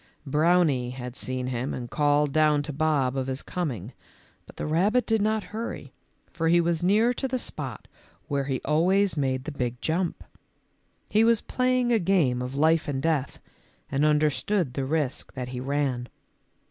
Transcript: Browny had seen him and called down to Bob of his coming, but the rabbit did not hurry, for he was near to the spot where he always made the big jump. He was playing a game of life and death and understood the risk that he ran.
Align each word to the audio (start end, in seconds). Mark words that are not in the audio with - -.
Browny 0.25 0.89
had 0.89 1.15
seen 1.15 1.45
him 1.45 1.75
and 1.75 1.87
called 1.87 2.33
down 2.33 2.63
to 2.63 2.73
Bob 2.73 3.15
of 3.15 3.27
his 3.27 3.43
coming, 3.43 3.93
but 4.47 4.55
the 4.55 4.65
rabbit 4.65 5.05
did 5.05 5.21
not 5.21 5.43
hurry, 5.53 5.93
for 6.31 6.47
he 6.47 6.59
was 6.59 6.81
near 6.81 7.13
to 7.13 7.27
the 7.27 7.37
spot 7.37 7.87
where 8.27 8.45
he 8.45 8.59
always 8.65 9.15
made 9.15 9.43
the 9.43 9.51
big 9.51 9.79
jump. 9.79 10.23
He 11.07 11.23
was 11.23 11.41
playing 11.41 11.91
a 11.91 11.99
game 11.99 12.41
of 12.41 12.55
life 12.55 12.87
and 12.87 12.99
death 12.99 13.39
and 13.91 14.03
understood 14.03 14.73
the 14.73 14.85
risk 14.85 15.33
that 15.33 15.49
he 15.49 15.59
ran. 15.59 16.09